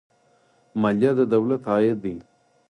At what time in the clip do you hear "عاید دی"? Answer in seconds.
1.71-2.15